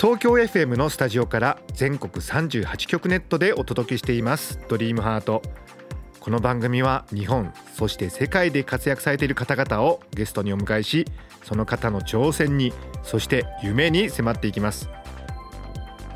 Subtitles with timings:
[0.00, 4.58] 東京 FM のスタジオから全国38局ネットでお届けしています。
[4.66, 5.42] ドリームハート。
[6.20, 11.04] この番組は日本そして世界で活躍されている方々をゲストにお迎えし
[11.44, 12.72] その方の挑戦に
[13.02, 14.88] そして夢に迫っていきます。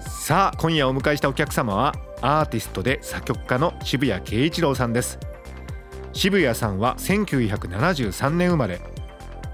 [0.01, 5.19] さあ今夜お迎えしたお客様はアーティストで作曲家の渋谷慶一郎さんです。
[6.14, 8.80] 渋谷さんは1973年生まれ。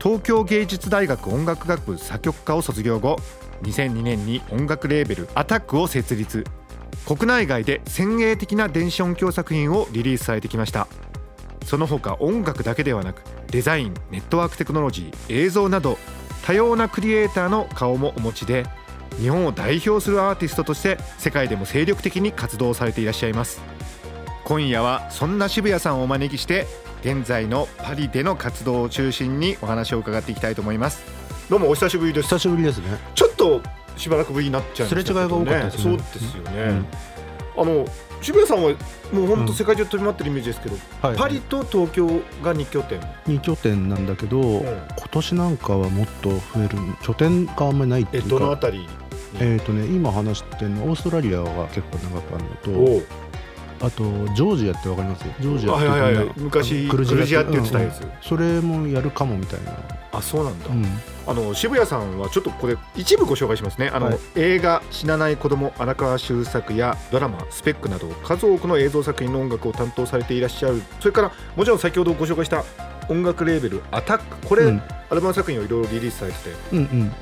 [0.00, 3.16] 東京芸術大学音楽学部作曲科を卒業後
[3.62, 6.44] 2002年に音楽レーベルアタックを設立。
[7.06, 10.86] 国内外で先鋭的な電子音響作品をリリースされてきました。
[11.64, 15.98] その他音楽だけではなくデザインネットワークテクノロジー映像など
[16.44, 18.66] 多様なクリエイターの顔もお持ちで
[19.18, 23.60] 日本を代表するアーティストとして世界でも精力的に活動されていらっしゃいます。
[24.44, 26.66] 今夜はそんな渋谷さんをお招きして
[27.02, 31.02] 現在のパリでの活動を中心にお話を伺っていきたいと思います。
[31.48, 32.28] どうもお久しぶりです。
[32.28, 32.98] 久しぶりですね。
[33.14, 33.60] ちょと
[33.96, 35.82] しばらくぶりになっちゃいましたけどすれ違いが多かったですね。
[35.82, 36.84] そうですよね、
[37.56, 37.62] うん。
[37.62, 37.86] あの
[38.22, 38.70] 渋谷さんは
[39.12, 42.06] もう本当うん世界中飛び回ってるイメージですけど、はい、パリと東京
[42.42, 43.00] が2拠点。
[43.26, 44.60] 二拠点なんだけど、ん。
[44.62, 44.68] 今
[45.10, 48.28] 年なんかはもっと増える拠点があんまりないってえいうか。
[48.30, 48.88] どのあたりに？
[49.40, 52.44] えっ、とね今話してるのオーストラリアが結構長くある
[52.74, 53.06] のと
[53.86, 54.02] あと
[54.34, 55.24] ジョージアってわかります？
[55.40, 58.00] ジョージアってはいはいはい昔クルジアって言ってたやつ。
[58.00, 58.12] うんうん。
[58.20, 59.72] それもやるかもみたいな、
[60.12, 60.84] あそうなんだ、うん、
[61.30, 63.88] あの渋谷さんはちょっとこれ一部ご紹介しますね。
[63.94, 64.18] あの、はい。
[64.34, 70.82] 映画「死なない子供荒川修作やドラマ「スペック」など数多くの映像作品の音楽を担当されていらっしゃる。
[70.98, 72.64] それからもちろん先ほどご紹介した
[73.08, 74.48] 音楽レーベル「アタック。
[74.48, 74.82] これ、うん。
[75.08, 76.50] アルバム作品をいろいろリリースされてて。
[76.72, 77.12] うんうん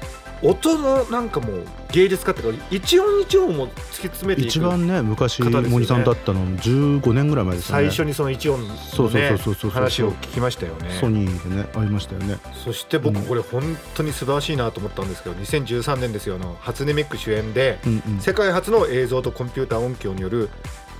[0.43, 7.83] 音のなんかもう芸術家っていうか一音一音も突き詰めていく一番ね昔森さんだったのも15年ぐらい前ですよね。
[7.85, 10.97] 最初にその一音の、ね、そうそうそうそう話を聞きましたよね。
[11.01, 12.39] ソニーでねありましたよね。
[12.65, 13.23] そして僕うん。
[13.25, 16.37] これ本当に素晴らしいなと思ったんですけど2013年ですよ。
[16.37, 18.21] あの初音ミク主演でうんうん。
[18.21, 20.51] 世界初の映像とコンピューター音響による、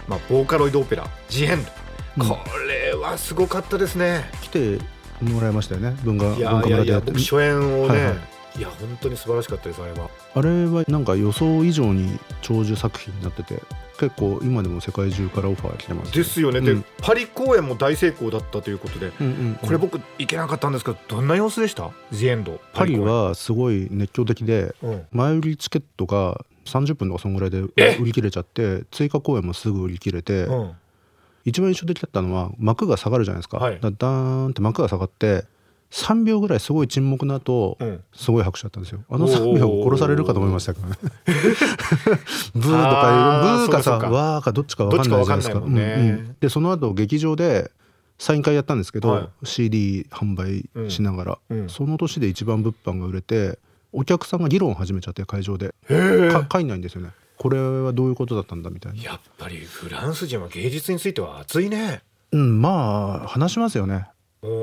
[0.09, 1.71] まあ、ボーカロイドオペラ「ジエンド」
[2.25, 2.29] うん。
[2.29, 4.31] これはすごかったですね。
[4.43, 4.79] 来て
[5.23, 5.97] もらいましたよね。
[6.03, 7.13] 文化文化村でやって。
[7.13, 10.11] 僕初演をね、はいはいいや本当に素晴らしかったですあれは。
[10.35, 13.63] あれはなんか予想以上に長寿作品になってて
[13.99, 16.85] 結構今でも世界中からオファー来てますですよね、でうん。
[17.01, 19.55] パリ公演も大成功だったということでうんうんうん。
[19.57, 21.91] これ僕行けなかったんですけどどんな様子でした？
[22.11, 25.07] ジエンドパリはすごい熱狂的でうん。
[25.13, 27.97] 前売りチケットが30分とかそんぐらいでえ？
[28.01, 30.73] 売り切れちゃって追加公演もすぐ売り切れて、うん。
[31.45, 33.81] 一番印象的だったのは幕が下がるじゃないですか,、はい。
[33.81, 35.45] だダーンって幕が下がって
[35.91, 38.05] 3秒ぐらいすごい沈黙の後、うん。
[38.13, 39.01] すごい拍手だったんですよ。
[39.09, 39.33] あのおー。
[39.33, 40.97] 3秒殺されるかと思いましたけどね。
[42.55, 44.11] ブーとかブーかさそうかそうか。
[44.11, 45.61] ワーかどっちか分かんないじゃないですか。
[45.61, 45.67] ね。
[45.67, 46.37] うんうん。
[46.41, 47.71] でその後劇場で
[48.19, 49.47] サイン会やったんですけど、はい。
[49.47, 51.69] CD 販売しながら、うん。
[51.69, 53.59] その年で一番物販が売れて
[53.93, 55.75] お客さんが議論を始めちゃって会場で。
[56.51, 57.11] 帰んないんですよね。
[57.39, 59.03] これはどういうことだったんだみたいな。
[59.03, 62.03] やっぱりフランス人は芸術については熱いね。
[62.33, 64.07] うんまあ話しますよね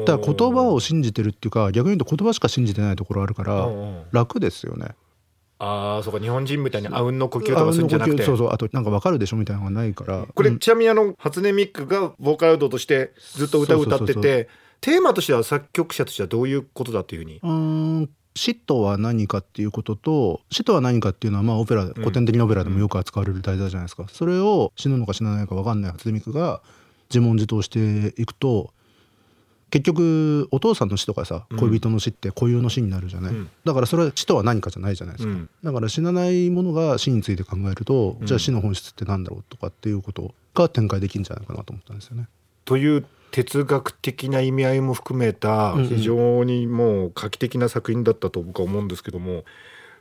[0.06, 4.04] だから言葉を信じてるっていうか逆に言うと言葉しか信じてないところあるからうんうん。
[4.12, 4.90] 楽ですよね。
[5.58, 8.24] ああそうか日本人みたいにあうんの呼吸とかするんじゃなくて。
[8.24, 10.26] そうそうあとなんかわかるでしょみたいなのがないから。
[10.34, 10.60] これ、うん。
[10.60, 14.50] ちなみにあの初音ミクがボーカロイドとしてずっと歌を歌ってて
[14.82, 17.40] テーマとしては作曲者としてはどういうことだというふうに？
[17.42, 17.50] うー
[18.02, 26.62] ん死とは何かっていうことと死とは何かっていうのはまあオペラ古典的なオペラでもよく扱われる題材じゃないですか、それを死ぬのか死なないか分かんない初音ミクが
[27.10, 28.74] 自問自答していくと
[29.76, 31.58] 結局お父さんの死とかさうん。
[31.58, 33.50] 恋人の死って固有の死になるじゃない、うん。
[33.66, 35.50] だからそれは死とは何かじゃないじゃないですか、うん。
[35.66, 38.26] だから死なないものが死について考えると、うん。
[38.26, 42.30] じゃあ死の本質って何だろうとかっていうことが展開できるんじゃないかなと思ったんですよね。
[42.64, 49.44] という哲学的な意味合いも含めた非常にもう画期的な作品だったと僕は思うんですけども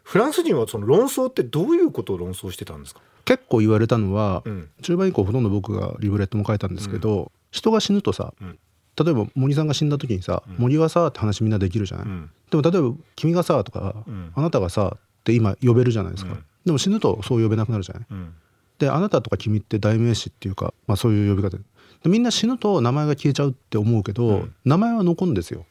[0.05, 4.69] フランス人はその論争ってどういうことを論争してたんですか、結構言われたのは、うん。
[4.83, 8.59] 中盤以降ほとんど僕がリブレットも書いたんですけど、人が死ぬとさ、うん
[9.03, 10.55] 例えば森さんが死んだ時にさ「うん。
[10.59, 12.31] 森はさ」って話みんなできるじゃない、うん。
[12.51, 14.33] でも例えば「君がさ」とか、うん。
[14.35, 16.45] あなたがさ」って今呼べるじゃないですか、うん。
[16.65, 18.07] でも死ぬとそう呼べなくなるじゃない？
[18.11, 18.35] うん。
[18.79, 21.57] であなたとか君って代名詞っていうか、まあ、そういう呼び方。
[21.57, 21.63] で
[22.03, 24.55] でみんな死ぬと名前が消えちゃうって思うけど、うん。
[24.65, 25.65] 名前は残るんですよ。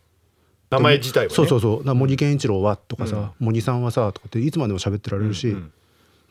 [0.70, 1.36] 名前自体はね。
[1.36, 1.96] そうそうそう。
[1.96, 5.72] 森健一郎はとかさ、森さんはさとかっていつまでも喋ってられるし、うん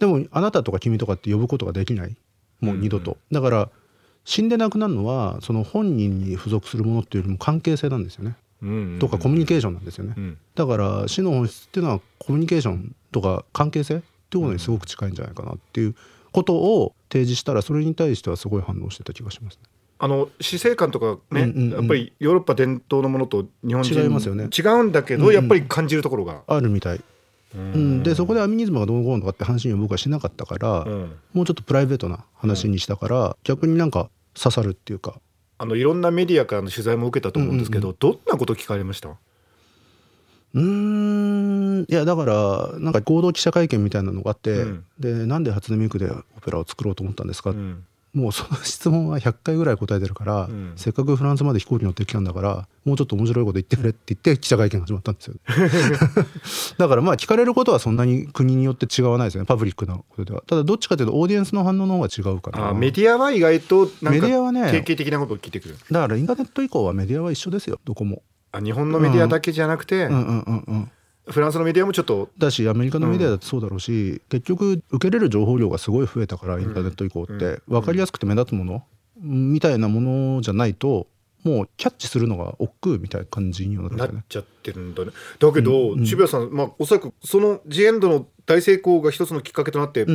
[0.00, 2.16] でもあなたとか君とかって呼ぶことができない。
[2.60, 3.70] もう二度と、だから
[4.24, 10.38] 死んでなくなるのはその本人に付属するものっていうよりも関係性なんですよね、うんとかコミュニケーションなんですよね、うん。
[10.54, 13.98] だから死の本質っていうのはコミュニケーションとか関係性っ
[14.30, 15.94] ていうものにすごく近いんじゃないかなっていう
[16.30, 19.62] ことを提示したらそれに対してはすごい反応してた気がしますね。
[19.98, 21.70] あの死生観とかね、うんうんうん。
[21.72, 24.48] やっぱりヨーロッパ伝統のものと日本人違いますよね。
[24.56, 25.34] 違うんだけど、うんうん。
[25.34, 27.00] やっぱり感じるところが、あるみたい、
[27.54, 31.12] うん、でそこでアミニズムがどうのこうのとかって話には僕はしなかったから、うん。
[31.34, 35.20] もうちょっとプライベートな話にしたから、逆になんか刺さるっていうか。
[35.58, 39.10] あのいろんなメディアからの取材も受けたと思うんですけど、うんどんなこと聞かれました？
[39.10, 41.86] うーん。
[41.88, 44.84] いやだからなんか合同記者会見みたいなのがあって、うん。
[44.98, 47.84] でなんで初音ミクでオペラを作ろうと思ったんですか、うん
[48.14, 50.72] もうその質問は100回ぐらい答えてるから、うん。
[50.76, 55.34] せっかくフランスまで飛行機乗ってきたんだからもうちょっと面白いこと言ってくれって言って記者会見が始まったんですよ
[56.76, 60.42] だからまあ聞かれることはそんなに国によって違わないですよねパブリックなことでは。
[60.46, 65.76] ただどっちかというとオーディエンスの反応の方が違うかなあメディアは意外とメかディアはね定型的なことを聞いてくる。
[65.90, 68.22] だからインターネット以降はメディアは一緒ですよどこも。
[68.52, 70.90] あ日本のメディアだけじゃなくて、うんうんうんうん
[71.26, 77.62] フランスのメディアもちょっとだしアメリカのメディアだってそうだろうし、結局受けれる情報量がすごい増えたからインターネット以降って、うん。
[77.68, 78.84] 分かりやすくて目立つもの
[79.20, 81.06] みたいなものじゃないと
[81.44, 85.12] もうキャッチするのが億劫みたいな感じにはなっちゃってるんだね。
[85.38, 90.06] だけど、渋谷さん、まあ、おそらくその THE END の大成功が一つのきっかけとなって、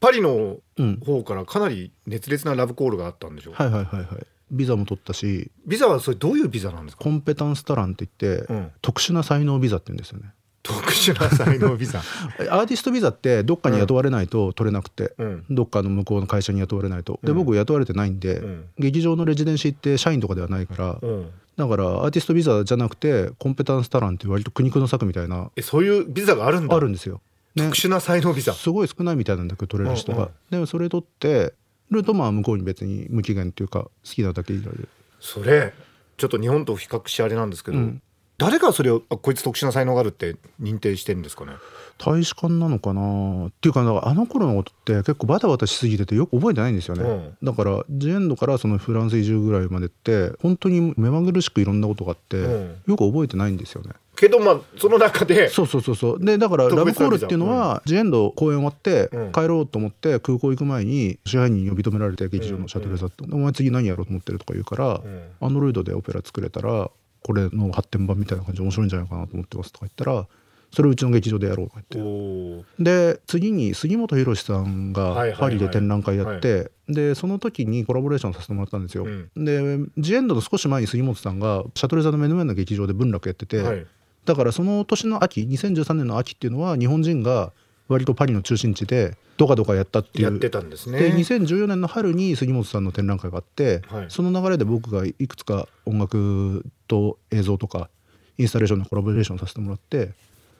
[0.00, 1.00] パリのうん。
[1.00, 3.50] 方からかなり熱烈なラブコールがあったんでしょ？
[3.50, 4.26] う、はいはいはいはい。
[4.50, 7.04] ビザも取ったしビザはそれどういうビザなんですか？
[7.04, 8.70] コンペタンスタランって言って、うん。
[8.80, 10.32] 特殊な才能ビザって言うんですよね
[10.68, 12.00] 特殊な才能ビザ、
[12.50, 15.44] アーティストビザってどっかに雇われないと取れなくて、うん。
[15.48, 17.18] どっかの向こうの会社に雇われないと。
[17.24, 17.38] でうん。
[17.38, 18.64] 僕雇われてないんで、うん。
[18.78, 21.26] 劇場のレジデンシーって社員とかではないから、うん、
[21.56, 26.76] だからアーティストビザじゃなくてコンペタンスタランって割と苦肉の策みたいなえそういうビザがあるんだ。
[26.76, 27.22] あるんですよ。
[27.54, 27.64] ね。
[27.64, 28.52] 特、殊な才能ビザ。
[28.52, 30.18] すごい少ないみたいなんだけど取れる人が。
[30.18, 30.30] うんうん。
[30.50, 31.54] でもそれ取って
[31.90, 34.88] るとまあ向こうに別に無期限っていうか好きなだけいられる。
[35.20, 35.72] それ
[36.18, 38.02] ちょっと日本と比較しあれなんですけど、うん
[38.38, 41.52] 誰がそれをあこいつ特殊な才能があるって認定してるんですかね？
[41.98, 43.46] 大使館なのかな？
[43.46, 47.36] っていうかあの頃のことって結構バタバタしすぎててよく覚えてないんですよね、うん。
[47.42, 52.82] だからジエンドからそのフランス移住ぐらいまでって本当に目まぐるしくいろんなことがあって、うん。
[52.86, 53.90] よく覚えてないんですよね。
[54.14, 56.24] けどまあその中でそうそうそうそう。
[56.24, 59.32] でだからラ特ブコールっていうのは、ジエンド公演終わってうん。
[59.32, 65.22] 帰ろうと思って空港行く前に支配人に呼び止められて劇場のシャトレザって、お前次何やろうと思ってるとか言うから、うん。
[65.40, 66.90] アンドロイドでオペラ作れたら
[67.28, 70.26] これの発展版みたいな感じで面白いんじゃないかなと思ってますとか言ったら
[70.72, 72.82] それをうちの劇場でやろうとか言って。
[72.82, 79.04] で次に杉本博さんがパリで展覧会やって、でその時にコラボレーションさせてもらったんですよ。
[79.04, 79.44] うん。
[79.44, 83.86] でジエンドの少し前に杉本さんがシャトレ座の目の前の劇場で文楽やってて、はい。
[84.24, 87.52] だからその年の秋2013年の秋っていうのは日本人が
[87.88, 90.24] 割とパリの中心地でドカドカやったっていう。
[90.24, 90.98] やってたんですね。
[90.98, 94.06] で2014年の春に杉本さんの展覧会があって、はい。
[94.08, 97.88] その流れで僕がいくつか音楽と映像とか
[98.36, 100.10] インスタレーションのコラボレーションさせてもらって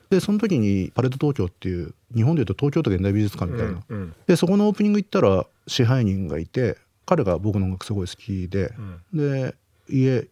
[0.09, 4.15] でその時にパレード東京っていう日本でいうと東京都現代美術館みたいな、うんうん。
[4.27, 8.71] でそこのオープニング行ったら支配人がいて彼が僕の音楽すごい好きで、
[9.11, 9.55] で
[9.89, 10.27] 家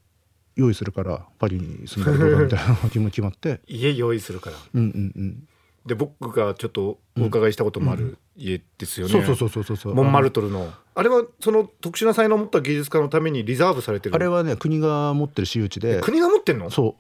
[0.56, 3.62] 用意するからパリに住んだらどうだみたいなのが決まって。
[3.68, 4.58] 家用意するから。
[4.76, 5.48] うんうんうん
[5.88, 9.96] で僕がちょっとお伺いしたこともある家ですよね、そうそうそうそうそうそう。
[9.96, 10.72] モンマルトルの。
[10.94, 16.02] あれはその特殊な才能を持った芸術家のためにリザーブされてるあれはね国が持ってる私有地で。
[16.02, 16.70] 国が持ってんの？
[16.70, 16.98] そ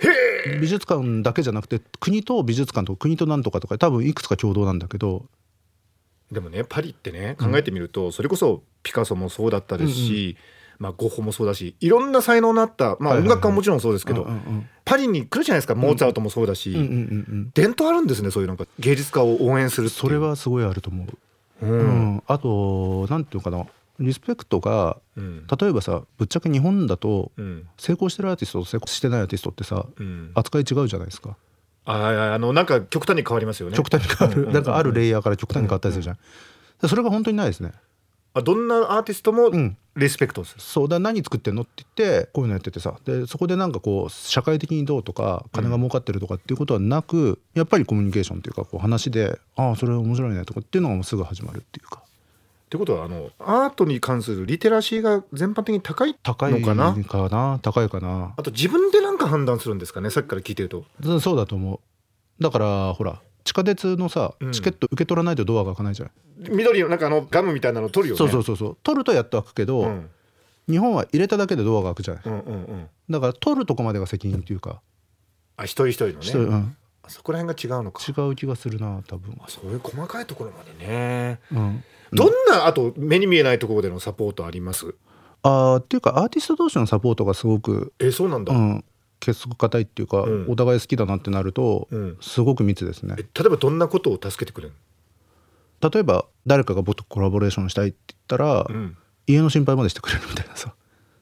[0.00, 0.60] う。
[0.60, 5.26] 美術館だけじゃなくて国と美術館と国となんとかとか多分いくつか共同なんだけど。
[6.32, 10.36] でもねパリってね考えてみると、それこそピカソもそうだったですし、
[10.78, 14.26] まあ、ゴッホもそうだしいろんな才能のあった、まあ、音楽家ももちろんそうですけど、
[14.84, 16.72] パリに来るじゃないですかモーツァルトもそうだし、
[17.54, 21.04] 伝統あるんですねそういうなんか芸術家を応援するそれ、はすごいあると思
[21.62, 22.14] う、ううん。
[22.16, 23.66] んあとなんていうのかな。
[24.00, 25.46] リスペクトがうん。
[25.46, 27.68] 例えばさぶっちゃけ日本だとうん。
[27.78, 30.32] 成功してるアーティストと成功してないアーティストってさうん。
[30.34, 31.36] 扱い違うじゃないですか。
[31.86, 33.76] ああのなんか極端に変わりますよね。
[33.76, 36.18] 極端に変わる、なんかあるレイヤーから極端に変わったりするじゃん、
[36.80, 37.72] でそれが本当にないですね
[38.34, 39.76] あどんなアーティストもうん。
[39.96, 52.02] リスペクトする、そうだ何作ってんのって言ってこういうのやっててさでそこでなんかこう社会的にどうとか金が儲かってるとかっていうことはなく、やっぱりコミュニケーションっていうかこう話で「ああそれ面白いね」とかっていうのがもうすぐ始まるっていうか。
[52.02, 56.92] ってことはあのアートに関するリテラシーが全般的に高い高いのかな？
[57.04, 58.34] かな高いかな。
[58.36, 60.10] あと自分でなんか判断するんですかね？
[60.10, 60.84] さっきから聞いてると。
[61.04, 61.80] うんそうだと思
[62.40, 62.42] う。
[62.42, 64.52] だからほら地下鉄のさうん。
[64.52, 66.10] チケット受け取らないとドアが開かないじゃん、
[66.50, 68.18] 緑のなんかあのガムみたいなの取るよね。
[68.18, 68.76] そうそうそうそう。
[68.82, 70.10] 取るとやっと開くけど、うん。
[70.68, 72.22] 日本は入れただけでドアが開くじゃない。
[72.24, 72.88] うんうんうん。
[73.10, 74.80] だから取るとこまでが責任っていうか、
[75.56, 76.16] あ一人一人のね。
[76.20, 76.76] 一人うん。
[77.06, 78.02] そこら辺が違うのか。
[78.02, 79.38] 違う気がするな多分。
[79.40, 81.40] あそういう細かいところまでね。
[81.52, 81.84] うん。
[82.12, 84.94] どんなあと目に見えないところでのサポートあります？
[85.42, 88.84] あーっていうかアーティスト同士のサポートがすごく、えそうなんだ、うん、
[89.24, 90.46] 結束固いっていうか、うん。
[90.48, 92.16] お互い好きだなってなると、うん。
[92.20, 93.16] すごく密ですね。
[93.18, 94.74] え例えばどんなことを助けてくれる
[95.80, 100.74] 例えば誰かが僕とコラボレーションしたいって言ったら、の、うん、家の心配までしてくれるみたいなさ。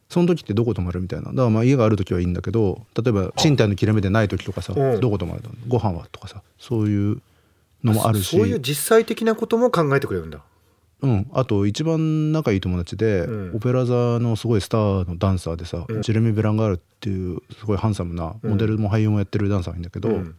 [0.08, 1.30] その時ってどこ泊まるみたいな。
[1.30, 5.00] だからまあ家がある時はいいんだけど例えば賃貸の切れ目でない時とかさうん。
[5.00, 7.22] どこ泊まるのご飯はとかさそういう
[7.82, 8.36] のもあるし。
[8.36, 10.40] そういう実際的なことも考えてくれるんだ
[11.02, 13.56] うん、あと一番仲いい友達で、うん。
[13.56, 16.02] オペラ座のすごいスターのダンサーでさ、うん。
[16.02, 18.50] ジェレミー・ベランガールっていうすごいハンサムなうん。
[18.52, 20.34] モデルも俳優もやってるダンサーがいいんだけど、うん。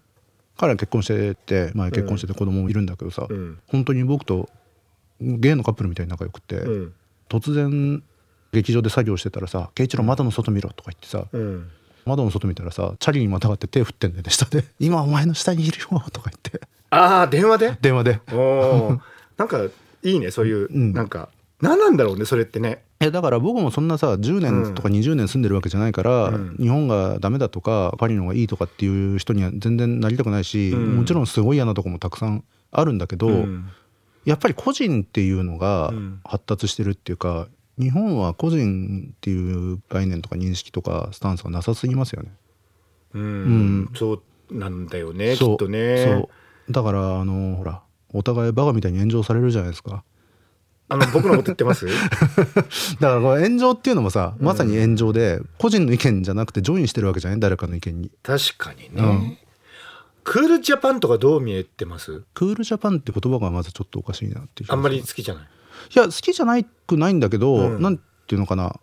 [0.58, 3.60] 彼は結婚してて前結婚してて子供もいるんだけどさ、うん。
[3.68, 4.50] 本当に僕と
[5.20, 6.94] ゲイのカップルみたいに仲良くて、うん。
[7.28, 8.02] 突然
[8.52, 11.68] 劇場で作業してたらさ「圭一郎窓の外見ろ」とか言ってさ、うん。
[12.06, 16.62] 窓の外見たらさチャリにまたがって手振ってんだよね下で「今お前の下にいるよ」とか言って。
[16.90, 17.78] ああ電話で？
[17.82, 18.22] 電話で。
[19.38, 19.66] なんか
[20.04, 20.94] いいねそういう、うん。
[20.94, 21.30] なんか。
[21.62, 22.84] 何なんだろうねそれってね。
[23.00, 26.58] えだから僕もそんなさ10年とか20年住んでるわけじゃないから、うん。
[26.58, 30.98] 日本がダメだとかパリの方がいいとかっていう人には全然なりたくないし、うん。
[30.98, 33.70] もちろんすごい嫌なとこもたくさんあるんだけど、うん。
[34.26, 36.20] やっぱり個人っていうのがうん。
[36.26, 37.48] 発達してるっていうか
[37.80, 42.32] 日本は個人っていう概念とか認識とかスタンスがなさすぎますよね。
[43.14, 43.22] うん。
[43.22, 43.90] うん。
[43.96, 46.04] そうなんだよねきっとね。
[46.06, 46.30] そ
[46.68, 46.72] う。
[46.72, 47.82] だからあのほら
[48.14, 50.04] お互いバカみたいに炎上されるじゃないですか。
[50.90, 51.88] あの僕のこと言ってます？
[51.88, 57.40] だからこれ炎上っていうのもさまさに炎上で個人の意見じゃなくてジョインしてるわけじゃない？
[57.40, 58.12] 誰かの意見に。
[58.22, 59.38] 確かにね、うん。
[60.24, 62.24] クールジャパンとかどう見えてます？
[62.34, 65.44] クールジャパンって言葉がまずちょっとおかしいなっていうあんまり好きじゃない？
[65.44, 65.48] い
[65.98, 67.82] や好きじゃないくないんだけど、うん。
[67.82, 68.80] なんていうのかな。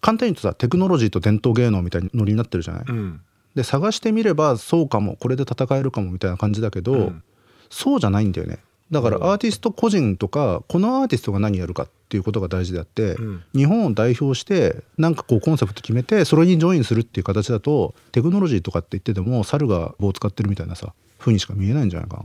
[0.00, 3.20] 簡単に言うとさテクノロジーと伝統芸能みたいなノリになってるじゃない、うん。
[3.54, 7.22] で探してみればそうかもこれで戦えるかもみたいな感じだけど、うん。
[7.70, 8.58] そうじゃないんだよね
[8.92, 9.24] だからうん。
[9.24, 13.42] アーティスト個人とかこのアーティストが何やるかっていうことが大事であって、うん。
[13.54, 22.24] 日本を代表してなんかこうコンセプト決めてそれにジョインするっていう形だとテクノロジーとかって言ってても猿が棒を使ってるみたいなさ風にしか見えないんじゃないかな。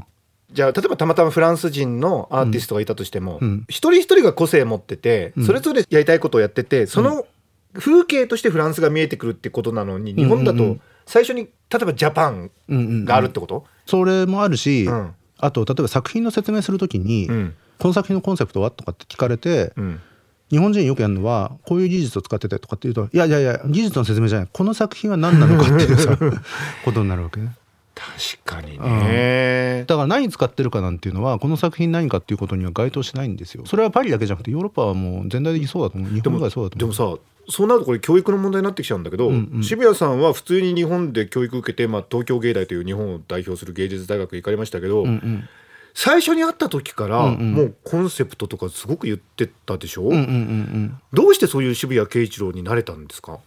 [0.52, 3.66] じゃあ例えばたまたまフランス人のアーティストがいたとしても、うん。
[3.70, 5.46] 一人一人が個性持ってて、うん。
[5.46, 7.26] それぞれやりたいことをやっててその
[7.74, 10.64] 風景としてフランスが見えてくるってことなのに日本だとうん。
[10.64, 17.56] うんうん最初に例えばジャパンうんうんうんがあるってこと、それもあるし、うんあと例えば作品の説明するときに、うん。
[17.80, 20.02] この作品のコンセプトはとかって聞かれて、うん。
[20.50, 24.50] 日本人よくやるのはこういう技術を使っててとかって言うといやいやいや技術の説明じゃない。
[24.52, 26.18] この作品は何なのかっていうさ
[26.86, 27.54] ことになるわけね。
[27.98, 33.64] 確かにね、だから何使ってるかなんていうのはこの作品何かっていうことには該当しないんですよ。
[33.66, 36.12] それはパリだけじゃなくてヨーロッパはもう全体的にそうだと思う。
[36.12, 36.96] 日本以外そうだと思う。
[36.96, 39.64] でもさそうなるとこれ教育の問題になってきちゃうんだけど、うんうん。
[39.64, 45.50] 渋谷さんは普通に日本で教育受けて、まあ、東京芸大という日本を代表する芸術大学行かれましたけど、うんうん。
[45.94, 47.54] 最初に会った時から、うんうん。
[47.54, 51.00] もうコンセプトとかすごく言ってたでしょ、うんうんうんうん。
[51.14, 53.40] どうしてそういう渋谷慶一郎になれたんですか？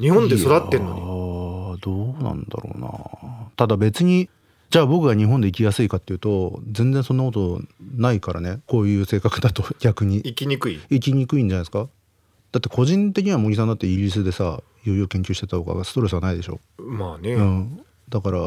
[0.00, 1.80] 日本で育ってんのに。
[1.80, 2.88] どうなんだろうな。
[3.56, 4.28] ただ別に
[4.70, 7.60] じゃあ僕が日本で生きやすいかっていうと全然そんなこと
[7.96, 8.60] ないからね。
[8.66, 10.22] こういう性格だと逆に。
[10.22, 10.80] 生きにくい。
[10.88, 11.88] 生きにくいんじゃないですか？
[12.52, 18.38] だって個人的には茂木さんだってイギリスでさいよいよ研究してた方がストレスはないでしょ、まあね、うん、だから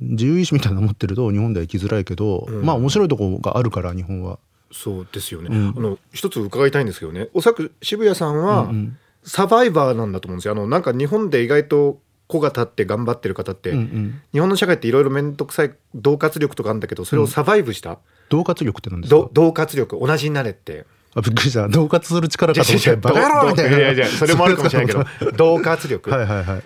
[0.00, 2.62] 自由意志みたいなの持ってると日本では生きづらいけど、うん。
[2.64, 4.38] まあ面白いとこがあるから日本は。
[4.70, 5.74] そうですよね、うん。
[5.76, 7.28] あの一つ伺いたいんですけどね。
[7.34, 8.98] おそらく渋谷さんはうんうん。
[9.24, 10.52] サバイバーなんだと思うんですよ。
[10.52, 14.22] あのなんか日本で意外と子が立って頑張ってる方って、うんうん。
[14.32, 21.68] 日本の社会っていろいろ面倒くさい恫喝力とかあるんだけどそれをサバイブした、恫喝力って何ですかど恫喝力同じになれってあびっくりした。
[21.68, 23.76] 恫喝する力かと思ってバカ野郎みたいな。
[23.78, 25.04] いやいやいやそれもあるかもしれないけど。
[25.36, 26.62] 恫喝力、はいはいはい。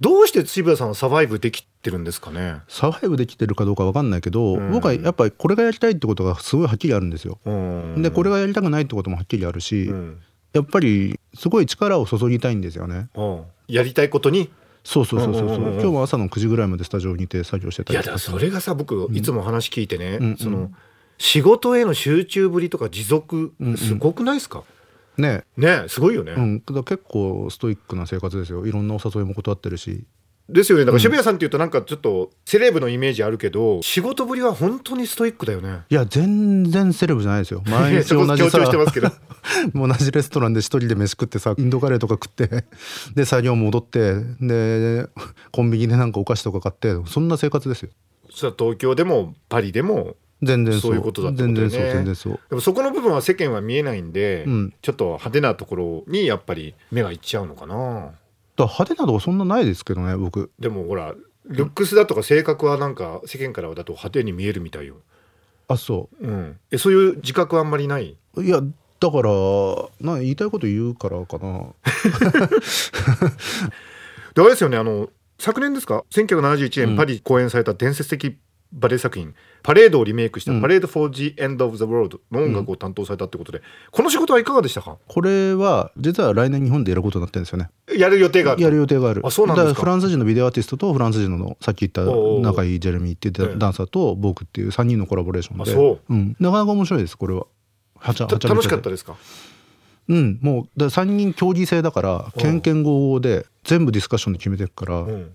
[0.00, 2.58] どうして渋谷さんはサバイブできてるんですかね？
[2.68, 4.72] サバイブできてるかどうかわかんないけど、うん。
[4.72, 7.38] 僕はやっぱりこれがやりたいってことがすごいはっきりあるんですよ。
[7.44, 8.02] うん。
[8.02, 10.18] でこれがやりたくないってこともはっきりあるし、うん。
[10.52, 13.08] やっぱりすごい力を注ぎたいんですよね。
[13.14, 13.40] うん。
[13.68, 14.50] やりたいことに？
[14.82, 15.46] そうそうそうそう,、う。
[15.46, 18.24] んうんうんうん今日も朝の9時ぐらいまでスタジオにいて作業してたいやだりとか。
[18.26, 20.36] からそれがさ僕いつも話聞いてね、うん。
[20.38, 20.70] その
[21.20, 23.76] 仕事への集中ぶりとか持続うんうん。
[23.76, 24.64] すごくないですか、
[25.18, 25.44] ね。
[25.58, 28.66] ねすごいよね、うん、だ結構ストイックな生活ですよ。
[28.66, 30.04] いろんなお誘いも断ってるし。
[30.48, 30.86] ですよね。
[30.86, 35.80] だから渋谷さんっていうとなんかちょっとセレブのイメージあるけど仕事ぶりは本当にストイックだよね。
[35.90, 37.62] いや全然セレブじゃないですよ。
[37.68, 38.50] 毎日同じさ。
[38.50, 39.10] 強調してますけど。
[39.76, 42.64] 同じレストランで一人で飯食ってさインドカレーとか食って
[43.14, 45.06] で作業戻ってで
[45.52, 47.90] コンビニでなんかお菓子とか買ってそんな生活ですよ。
[48.30, 50.94] そ東京でもパリでも全然そう。
[50.94, 51.70] いうことだってことだよね。
[51.70, 52.40] 全然そう全然そう。
[52.48, 54.74] でもそこの部分は世間は見えないんで、うん。
[54.82, 58.12] ちょっと派手なところにやっぱり目がいっちゃうのかな。
[58.56, 60.50] だ派手なとこそんなないですけどね僕。
[60.58, 61.14] でもほら
[61.46, 64.96] ルックスだとか性格はなんか世間からだと派手に見えるみたいよ、
[65.68, 66.26] あそう。
[66.26, 68.16] ん、えそういう自覚はあんまりない？
[68.34, 69.30] ういやだから
[70.00, 71.68] な言いたいこと言うからかな。
[74.34, 78.36] であれですよねあの昨年ですか？1971うん年パリ公演された伝説的
[78.72, 80.60] バレエ作品「パレード」をリメイクした「うん。
[80.60, 84.96] パレード・フォー・ジ・エンド・オブ・ザ・ワールド」の音楽を担当されたってことで、この仕事はいかがでしたか？
[85.08, 87.70] これは実は来年日本でやることになってるんですよね。
[87.96, 88.62] やる予定がある。
[88.62, 89.22] やる予定がある。
[89.24, 89.80] あそうなんですか。
[89.80, 92.04] フランス人のビデオアーティストとフランス人のさっき言った
[92.48, 93.52] 仲いいジェレミーって言ええ。
[93.52, 95.62] ってダンサーと僕っていう3人のコラボレーションで。
[95.64, 96.14] あそう。
[96.14, 97.46] うん、なかなか面白いですこれは。
[97.96, 99.16] はちゃはちゃ楽しかったですか？
[100.08, 100.38] うん。
[100.40, 105.30] もうだ3人競技制だからけんけん合合で全部ディスカッションで決めていくから、うん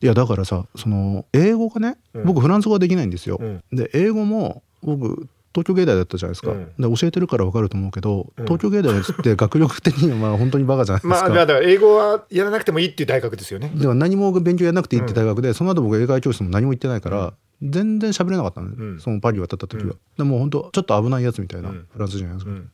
[0.00, 2.24] いやだからさその英語がね、うん。
[2.24, 3.62] 僕フランス語ができないんですよ、うん。
[3.72, 6.66] で英語も僕東京芸大だったじゃないですか、うん。
[6.78, 8.44] で教えてるから分かると思うけど、うん。
[8.44, 13.72] 東京芸大って学力的にはまあ本当にバカじゃないですか、まあだから英語はやらなくてもいいっていう大学ですよね。
[13.74, 19.00] だから何も勉強やらなくていいって大学で、その後僕英会話教室も何も行ってないから、全然喋れなかったのね、うん。
[19.00, 19.98] そのパリ渡った時は、うん。
[20.16, 21.86] でも本当ちょっと危ないやつみたいな、うん。
[21.92, 22.70] フランス人のやつ、うん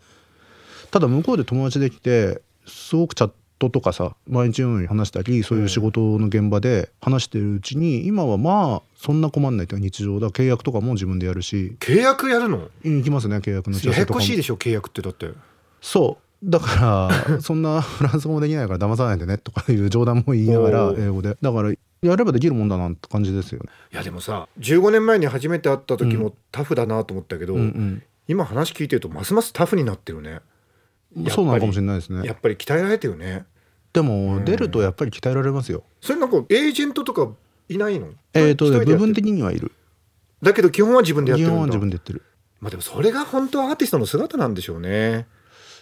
[0.90, 10.28] ただ向こうで友達できてすごくチャットとかさ毎日のように話したりそういう仕事の現場で話してるうちに今はまあそんな困んないというか日常だ。
[10.28, 11.76] 契約とかも自分でやるし。
[11.78, 12.70] 契約やるの？
[12.82, 15.30] 行きますね契約のややこしいででしょ契約ってだって。
[15.80, 16.50] そう。
[16.50, 21.37] だから そんなフランス語もできないから騙さないでねとかいう冗談も言いながら英語で。
[21.40, 21.70] だから
[22.02, 23.70] やればできるもんだなって感じですよね。
[23.92, 28.02] いやでもさ15年前に初めて会った時もタフだなと思ったけど、うんうん。
[28.28, 30.30] 今話聞いてるとますますタフになってるね。
[30.32, 30.40] り
[31.30, 32.26] そうなのかもしれないですね。
[32.26, 33.44] やっぱり鍛えられてるね。
[33.92, 34.06] でうん。
[34.06, 35.85] も出るとやっぱり鍛えられますよ。
[36.00, 37.28] それなんかエージェントとか
[37.68, 38.09] いないの？
[38.33, 39.73] えっ、と部分的にはいる。
[40.42, 42.23] だけど基本は自分でやってる基本は自分でやってる。
[42.61, 45.26] まあでもそれが本当はアーティストの姿なんでしょうね。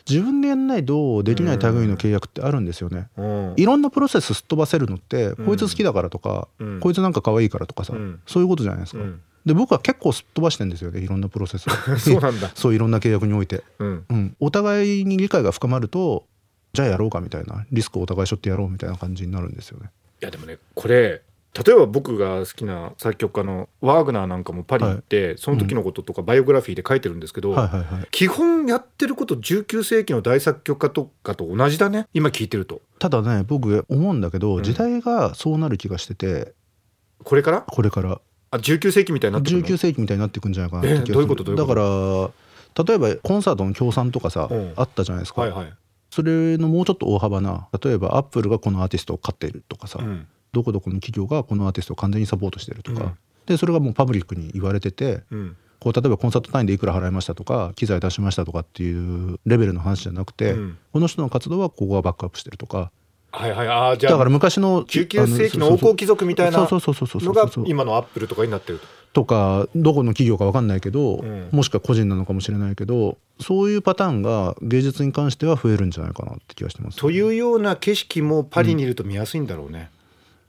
[0.08, 3.08] 自分でやんないとできない類の契約ってあるんですよね。
[3.16, 3.54] うん。
[3.56, 5.46] いろんなプロセスすっ飛ばせるのって、うん。
[5.46, 6.80] こいつ好きだからとか、うん。
[6.80, 8.20] こいつなんか可愛いからとかさ、うん。
[8.26, 11.70] そういうことじゃないですか、うんで僕は結構すっ飛ばしてんですよねいろんなプロセスを。
[11.98, 12.50] そうなんだ。
[12.56, 14.04] そういろんな契約において、うん。
[14.08, 16.26] うん、お互いに理解が深まると
[16.72, 17.66] じゃあやろうかみたいな。
[17.70, 19.90] リスクをお互い背負ってやろうみたいな感じになるんですよね。
[20.20, 21.22] いやでもねこれ
[21.54, 28.08] 例えば僕が好きな作曲家のワーグナーなんかもパリ行って、その時のこととかバイオグラフィーで書いてるんですけど、はいはいはい。
[28.10, 32.06] 基本やってること19世紀の大作曲家とかと同じだね。
[32.14, 32.80] 今聞いてると。
[32.98, 34.62] ただね僕思うんだけど、うん。
[34.62, 36.54] 時代がそうなる気がしてて。
[37.22, 37.60] これから？
[37.60, 38.18] これから
[38.52, 41.12] あ19世紀みたいになってくるの？19世紀みたいになっていくんじゃないかなって気がする。
[41.12, 41.44] えどういうこと？
[41.44, 41.74] どういうこと？
[41.74, 44.72] だから例えばコンサートの協賛とかさ、うん。
[44.76, 45.72] あったじゃないですか、はいはい、
[46.10, 50.26] それのもうちょっと大幅な例えばアップルがこのアーティストを買っているとかさ、うん。
[50.52, 53.18] どこどこの企業がこのアーティストを完全にサポートしてるとか、うん。
[53.46, 55.56] でそれがもうパブリックに言われててうん。
[55.80, 60.78] こう例えばコンサート単位でいくら払いましたとか機材出しましたとかっていうレベルの話じゃなくて、うん。
[60.92, 62.92] この人の活動はここがバックアップしてるとか
[63.32, 63.68] はいはい。
[63.68, 68.86] あーじゃあだから昔の19世紀の王侯貴族みたいなそうそうそうそうそうのが今のアップルとかになってると。
[69.12, 71.48] とかどこの企業か分かんないけど、うん。
[71.52, 79.90] もしくは個人なのかもしれないけどそういうパターンが芸術に関しては増えるんじゃないかなって気がしてます、というような景色もパリにいると見やすいんだろうね、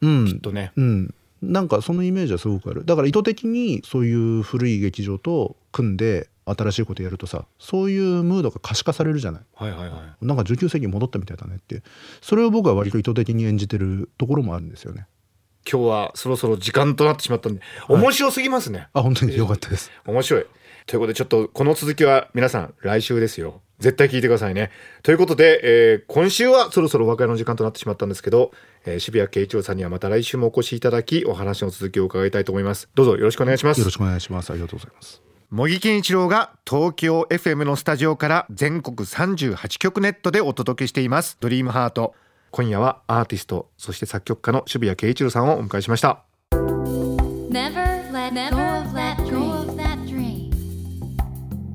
[0.02, 0.72] うん、きっとね。
[0.78, 2.86] うん、なんかそのイメージはすごくある。
[2.86, 9.42] だから意図的にそういう古い劇場と組んで新しいことやるとさそういうムードが可視化されるじゃない。
[9.56, 10.26] はいはいはい。
[10.26, 11.84] なんか19世紀に戻ったみたいだねって。
[12.22, 15.08] それを僕は割と意図的に演じてるところもあるんですよね。
[15.70, 19.92] 今日はそろそろ時間となってしまったんで面白すぎますね、あ本当に良かったです。
[20.06, 20.46] 面白い。
[20.86, 23.62] ということでちょっとこの続きは皆さん来週ですよ。
[23.80, 24.72] 絶対聞いてくださいね。
[25.02, 28.52] ということで、えー今週はそろそろお別れの時間となってしまったんですけど、
[28.86, 32.90] えー渋谷慶一郎さんにはまた来週もお越しいただきお話の続きを伺いたいと思います。
[32.94, 33.80] どうぞよろしくお願いします。
[33.80, 34.52] よろしくお願いします。
[34.52, 42.16] ありがとうございます茂木健一郎が東京 FM のスタジオから全国38局ネットでお届けしていますドリームハート
[42.50, 50.50] 今夜はアーティストそして作曲家の渋谷慶一郎さんをお迎えしました Never let go of that go of that dream.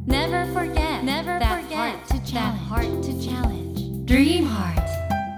[0.08, 2.58] Never forget never that heart to challenge.
[2.68, 4.06] heart to challenge.
[4.06, 4.82] Dream heart.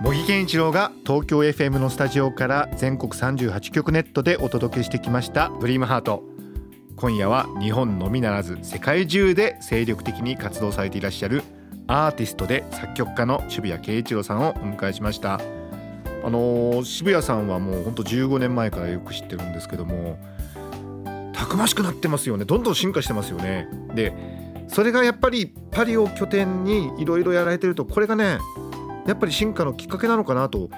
[0.02, 6.39] 茂木健一郎が東京 FM のスタジオから全国38局ネットでお届けしてきましたドリームハート
[7.00, 11.42] 今夜は日本のみならず世界中で精力的に活動されていらっしゃる
[11.86, 15.40] アーティストで作曲家の渋谷慶一郎さんをお迎えしました。
[16.22, 20.18] あのー渋谷さんはもうほんと15年前からよく知ってるんですけども
[21.32, 22.44] たくましくなってますよね。
[22.44, 23.66] どんどん進化してますよね。
[23.94, 24.12] で
[24.68, 28.36] それがやっぱりパリを拠点にいろいろやられてるとこれがね
[29.06, 30.68] やっぱり進化のきっかけなのかなと。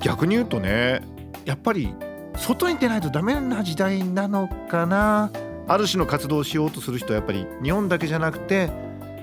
[0.00, 1.02] 逆に言うとね
[1.44, 1.94] やっぱり
[2.36, 5.30] 外に出ないとダメな時代なのかな。
[5.68, 8.70] ある種の活動をしようとする人はやっぱり日本だけじゃなくて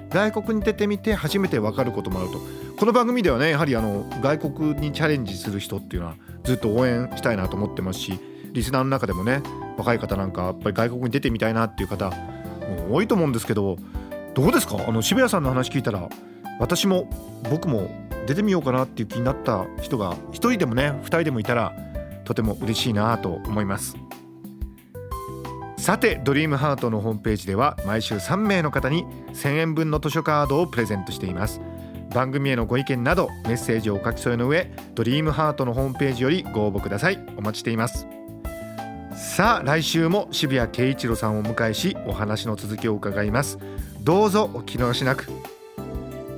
[0.10, 2.40] 外国に出てみて初めて分かることもあると。
[2.78, 8.18] この番組ではねやはりあの外国にチャレンジする人っていうのはずっと応援したいなと思ってますし
[8.54, 9.44] リスナーの中でもね
[9.78, 12.12] 若い方なんかやっぱり外国に出てみたいなっていう方
[12.90, 13.78] 多いと思うんですけど
[14.34, 14.78] どうですか？
[14.88, 16.08] あの渋谷さんの話聞いたら
[16.60, 17.10] 私も
[17.52, 17.90] 僕も
[18.26, 21.74] 出てみようかなっていう気になった人が1人でもね2人でもいたら
[22.24, 23.98] とても嬉しいなと思います。
[25.80, 31.62] さてドリームハートのホームページでは毎週3名の方に1000円分の図書カードをプレゼントしています。
[32.14, 37.20] 番組へのご意見などメッセージをお書き添えの上ドリームハートのホームページよりご応募ください。
[37.38, 38.06] お待ちしています。
[39.16, 43.58] さあ来週も渋谷慶一郎さんをお迎えしお話の続きを伺います。
[44.04, 45.28] どうぞお聞き逃しなく。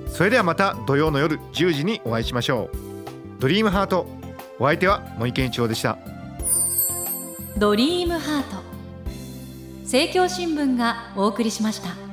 [0.07, 3.41] それではまた土曜の夜10時にお会いしましょう。
[3.41, 4.07] ドリームハート。
[4.59, 5.97] お相手は森健一郎でした。
[7.57, 8.70] ドリームハート。
[9.91, 12.10] 政教新聞がお送りしました。